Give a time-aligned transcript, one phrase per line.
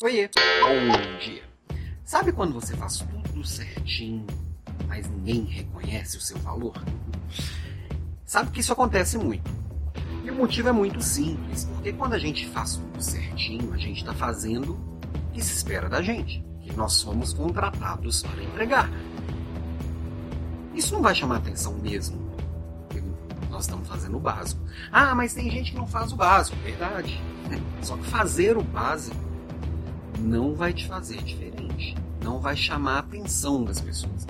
[0.00, 1.42] Oiê, bom dia.
[2.04, 4.24] Sabe quando você faz tudo certinho,
[4.86, 6.80] mas ninguém reconhece o seu valor?
[8.24, 9.50] Sabe que isso acontece muito.
[10.22, 13.98] E o motivo é muito simples, porque quando a gente faz tudo certinho, a gente
[13.98, 18.88] está fazendo o que se espera da gente, que nós somos contratados para entregar.
[20.76, 22.28] Isso não vai chamar atenção mesmo,
[23.50, 24.62] nós estamos fazendo o básico.
[24.92, 27.20] Ah, mas tem gente que não faz o básico, verdade.
[27.82, 29.27] Só que fazer o básico
[30.18, 34.26] não vai te fazer diferente, não vai chamar a atenção das pessoas.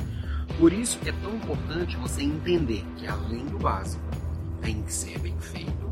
[0.58, 4.02] Por isso que é tão importante você entender que além do básico
[4.60, 5.90] tem que ser bem feito,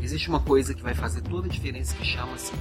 [0.00, 2.52] existe uma coisa que vai fazer toda a diferença que chama-se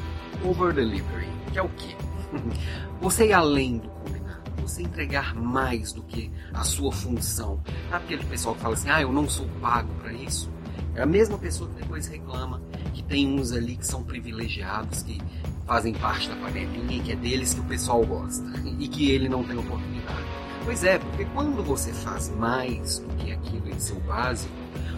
[0.43, 1.95] over delivery, que é o quê?
[3.01, 7.61] Você ir além do combinado, você entregar mais do que a sua função.
[7.89, 10.49] Sabe aquele pessoal que fala assim, ah, eu não sou pago para isso?
[10.95, 12.61] É a mesma pessoa que depois reclama
[12.93, 15.21] que tem uns ali que são privilegiados, que
[15.65, 18.45] fazem parte da panelinha, que é deles que o pessoal gosta
[18.77, 20.25] e que ele não tem oportunidade.
[20.65, 24.53] Pois é, porque quando você faz mais do que aquilo em seu básico,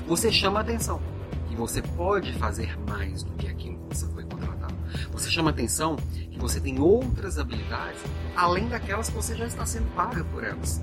[0.08, 1.00] você chama atenção
[1.48, 4.74] que você pode fazer mais do que aquilo que você foi contratado.
[5.12, 5.96] Você chama atenção
[6.32, 8.02] que você tem outras habilidades
[8.36, 10.82] além daquelas que você já está sendo paga por elas.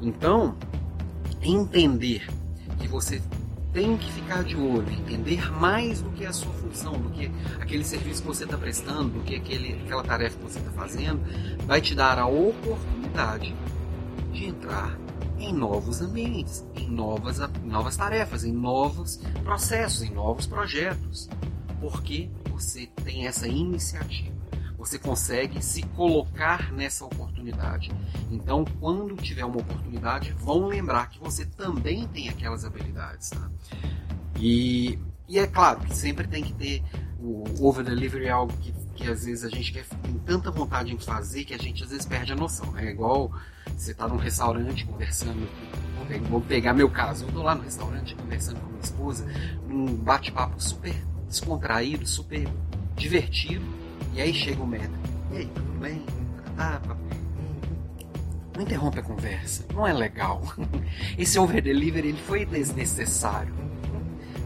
[0.00, 0.54] Então,
[1.42, 2.28] entender
[2.78, 3.22] que você
[3.76, 7.84] tem que ficar de olho, entender mais do que a sua função, do que aquele
[7.84, 11.20] serviço que você está prestando, do que aquele, aquela tarefa que você está fazendo,
[11.66, 13.54] vai te dar a oportunidade
[14.32, 14.98] de entrar
[15.38, 21.28] em novos ambientes, em novas, novas tarefas, em novos processos, em novos projetos.
[21.78, 24.35] Porque você tem essa iniciativa
[24.88, 27.90] você consegue se colocar nessa oportunidade.
[28.30, 33.30] Então, quando tiver uma oportunidade, vão lembrar que você também tem aquelas habilidades.
[33.30, 33.50] Tá?
[34.38, 34.98] E,
[35.28, 36.82] e é claro que sempre tem que ter
[37.18, 40.94] o over delivery é algo que, que às vezes a gente quer, tem tanta vontade
[40.94, 42.70] em fazer que a gente às vezes perde a noção.
[42.72, 42.86] Né?
[42.86, 43.32] É igual
[43.76, 45.48] você está num restaurante conversando
[46.28, 49.26] vou pegar meu caso, eu estou lá no restaurante conversando com minha esposa,
[49.66, 50.94] num bate-papo super
[51.28, 52.48] descontraído, super
[52.94, 53.64] divertido,
[54.16, 54.94] e aí chega o médico.
[55.30, 56.02] E aí, tudo bem?
[56.56, 56.80] Ah,
[58.56, 59.66] não interrompe a conversa.
[59.74, 60.42] Não é legal.
[61.18, 63.54] Esse over delivery ele foi desnecessário.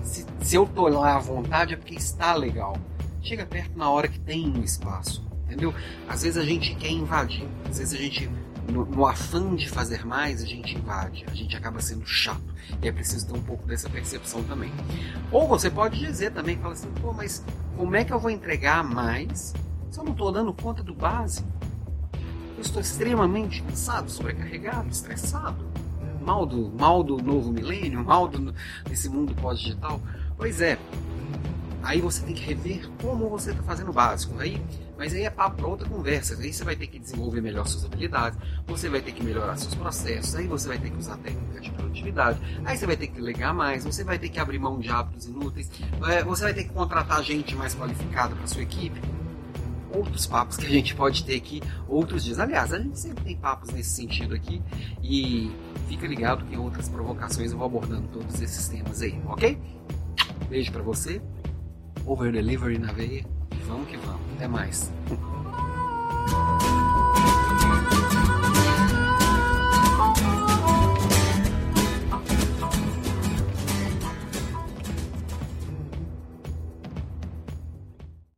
[0.03, 2.77] Se, se eu tô lá à vontade é porque está legal.
[3.23, 5.25] Chega perto na hora que tem um espaço.
[5.45, 5.73] Entendeu?
[6.09, 7.47] Às vezes a gente quer invadir.
[7.69, 8.29] Às vezes a gente,
[8.69, 11.25] no, no afã de fazer mais, a gente invade.
[11.31, 12.43] A gente acaba sendo chato.
[12.83, 14.73] E é preciso ter um pouco dessa percepção também.
[15.31, 17.45] Ou você pode dizer também, fala assim, pô, mas
[17.77, 19.55] como é que eu vou entregar mais
[19.91, 21.49] se eu não estou dando conta do básico?
[22.57, 25.65] Eu estou extremamente cansado, sobrecarregado, estressado.
[26.21, 28.55] Mal do, mal do novo milênio, mal do,
[28.87, 30.01] desse mundo pós-digital.
[30.37, 30.79] Pois é,
[31.83, 34.39] aí você tem que rever como você está fazendo o básico.
[34.39, 34.63] Aí,
[34.99, 36.37] mas aí é para outra conversa.
[36.41, 39.75] Aí você vai ter que desenvolver melhor suas habilidades, você vai ter que melhorar seus
[39.75, 43.21] processos, aí você vai ter que usar técnica de produtividade, aí você vai ter que
[43.21, 45.71] ligar mais, você vai ter que abrir mão de hábitos inúteis,
[46.09, 49.01] é, você vai ter que contratar gente mais qualificada para sua equipe.
[49.93, 52.39] Outros papos que a gente pode ter aqui outros dias.
[52.39, 54.63] Aliás, a gente sempre tem papos nesse sentido aqui
[55.03, 55.51] e
[55.89, 59.59] fica ligado que em outras provocações eu vou abordando todos esses temas aí, ok?
[60.49, 61.21] Beijo para você,
[62.07, 63.25] over delivery na veia.
[63.67, 64.21] Vamos que vamos.
[64.37, 64.91] Até mais.